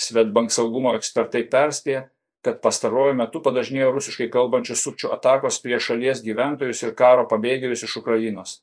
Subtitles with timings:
[0.00, 2.06] Svetbank saugumo ekspertai perspėja,
[2.44, 7.98] kad pastaruoju metu padažnėjo rusiškai kalbančių sukčių atakos prieš šalies gyventojus ir karo pabėgėlius iš
[8.00, 8.54] Ukrainos.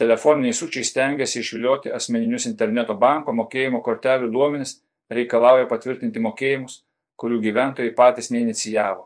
[0.00, 4.78] Telefoniniai sukčiai stengiasi išvilioti asmeninius interneto banko mokėjimo kortelių duomenis,
[5.12, 6.80] reikalauja patvirtinti mokėjimus,
[7.20, 9.04] kurių gyventojai patys neinicijavo.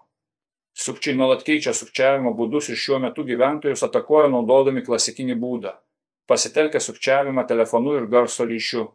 [0.78, 5.74] Sukčiai nuolat keičia sukčiavimo būdus ir šiuo metu gyventojus atakuoja naudodami klasikinį būdą-
[6.30, 8.86] pasitelkę sukčiavimą telefonu ir garso ryšiu.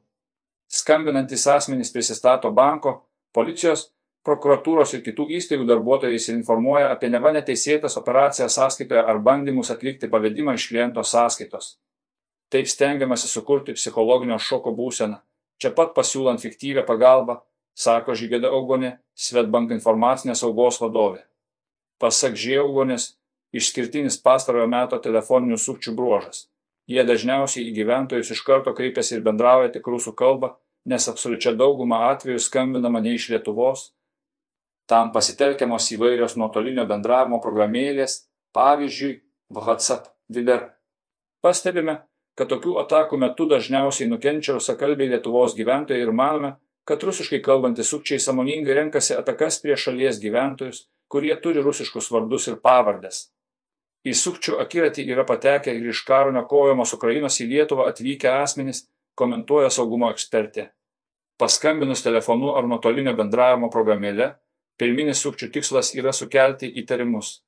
[0.71, 3.03] Skambinantis asmenys prisistato banko,
[3.33, 3.89] policijos,
[4.23, 10.09] prokuratūros ir kitų įstaigų darbuotojais ir informuoja apie neva neteisėtas operacijas sąskaitoje ar bandymus atlikti
[10.11, 11.77] pavedimą iš kliento sąskaitos.
[12.53, 15.19] Taip stengiamasi sukurti psichologinio šoko būseną,
[15.59, 17.39] čia pat pasiūlant fiktyvę pagalbą,
[17.75, 21.23] sako Žygėda Augonė, Svetbank informacinės saugos vadovė.
[21.99, 23.13] Pasak Žiaugonės,
[23.53, 26.47] išskirtinis pastarojo meto telefoninių sukčių bruožas.
[26.89, 30.53] Jie dažniausiai į gyventojus iš karto kreipiasi ir bendrauja tik rusų kalbą,
[30.89, 33.91] nes absoliučia dauguma atvejų skambinama ne iš Lietuvos.
[34.89, 39.13] Tam pasitelkiamos įvairios nuotolinio bendravimo programėlės, pavyzdžiui,
[39.55, 40.73] WhatsApp, Viber.
[41.43, 42.01] Pastebime,
[42.35, 48.19] kad tokių atakų metu dažniausiai nukenčia rusakalbiai Lietuvos gyventojai ir manome, kad rusiškai kalbantys sukčiai
[48.19, 53.29] samoningai renkasi atakas prieš šalies gyventojus, kurie turi rusiškus vardus ir pavardes.
[54.03, 58.83] Į sukčių akiratį yra patekę ir iš karo nekojamos Ukrainos į Lietuvą atvykę asmenys,
[59.15, 60.67] komentuoja saugumo ekspertė.
[61.39, 64.33] Paskambinus telefonu ar nuotolinio bendravimo programėle,
[64.77, 67.39] pirminis sukčių tikslas yra sukelti įtarimus.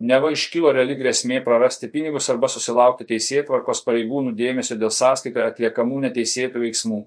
[0.00, 6.64] Neva iškilo reali grėsmė prarasti pinigus arba susilaukti teisėtvarkos pareigūnų dėmesio dėl sąskaitoje atliekamų neteisėtų
[6.64, 7.02] veiksmų.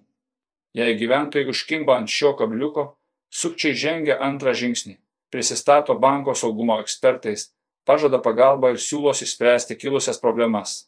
[0.77, 2.93] Jei gyventojai užkimba ant šio kabliuko,
[3.33, 4.99] sukčiai žengia antrą žingsnį
[5.33, 7.47] prisistato banko saugumo ekspertais,
[7.85, 10.83] pažada pagalbą ir siūlos išspręsti kilusias problemas.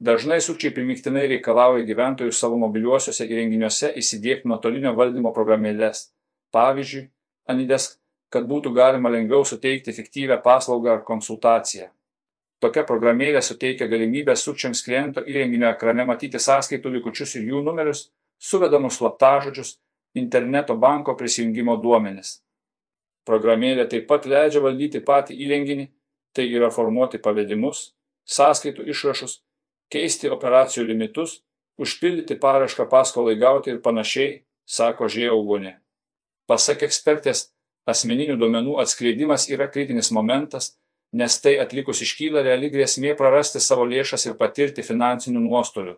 [0.00, 6.06] Dažnai sukčiai primiktinai reikalauja gyventojų savo mobiliuosiuose įrenginiuose įsidėkti nuotolinio valdymo programėlės,
[6.56, 7.08] pavyzdžiui,
[7.50, 7.98] Anidesk,
[8.30, 11.90] kad būtų galima lengviau suteikti fiktyvę paslaugą ar konsultaciją.
[12.60, 18.06] Tokia programėlė suteikia galimybę sukčiams kliento įrenginio ekrane matyti sąskaitų likučius ir jų numerius,
[18.38, 19.78] suvedamus slaptažodžius,
[20.14, 22.38] interneto banko prisijungimo duomenis.
[23.28, 25.88] Programėlė taip pat leidžia valdyti patį įrenginį,
[26.36, 27.92] tai yra formuoti pavedimus,
[28.28, 29.40] sąskaitų išrašus,
[29.90, 31.40] keisti operacijų limitus,
[31.80, 35.78] užpildyti parašką paskolai gauti ir panašiai, sako Žieaugonė.
[36.50, 37.48] Pasak ekspertės,
[37.90, 40.74] asmeninių duomenų atskleidimas yra kritinis momentas,
[41.12, 45.96] nes tai atlikus iškyla reali grėsmė prarasti savo lėšas ir patirti finansinių nuostolių.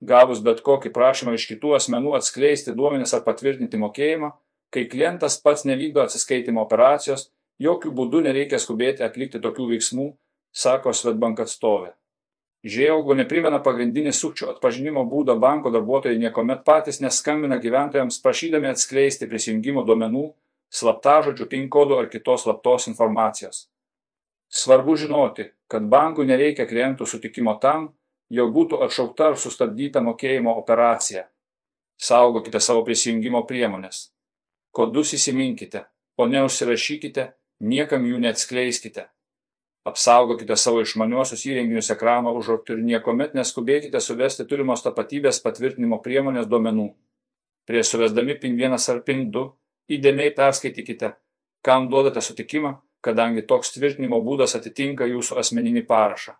[0.00, 4.32] Gavus bet kokį prašymą iš kitų asmenų atskleisti duomenis ar patvirtinti mokėjimą,
[4.72, 7.28] kai klientas pats nevykdo atsiskaitimo operacijos,
[7.60, 10.06] jokių būdų nereikia skubėti atlikti tokių veiksmų,
[10.52, 11.92] sako Svetbank atstovė.
[12.60, 19.86] Žieaugo neprimena pagrindinį sukčių atpažinimo būdą banko darbuotojai niekuomet patys neskambina gyventojams prašydami atskleisti prisijungimo
[19.88, 20.26] duomenų,
[20.80, 23.64] slaptažodžių, PIN kodų ar kitos slaptos informacijos.
[24.52, 27.88] Svarbu žinoti, kad bankų nereikia klientų sutikimo tam,
[28.28, 31.28] jog būtų atšaukta ar sustabdyta mokėjimo operacija.
[31.96, 34.10] Saugokite savo prisijungimo priemonės
[34.70, 35.84] kodus įsiminkite,
[36.16, 37.26] o neužsirašykite,
[37.60, 39.06] niekam jų neatskleiskite.
[39.88, 46.90] Apsaugokite savo išmaniuosius įrenginius ekrano užraktų ir niekuomet neskubėkite suvesti turimos tapatybės patvirtinimo priemonės duomenų.
[47.68, 49.46] Prieš suvesdami PIN 1 ar PIN 2
[49.96, 51.14] įdėmiai perskaitykite,
[51.64, 56.36] kam duodate sutikimą, kadangi toks tvirtinimo būdas atitinka jūsų asmeninį parašą.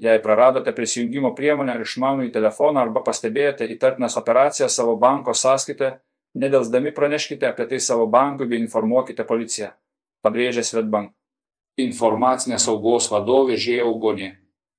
[0.00, 5.98] Jei praradote prisijungimo priemonę ar išmanųjį telefoną arba pastebėjote įtartinas operacijas savo banko sąskaitoje,
[6.34, 9.72] Nedelsdami praneškite apie tai savo bankui bei informuokite policiją,
[10.22, 11.14] подвижя Светбанк.
[11.76, 14.40] Информация со госводове же огоне.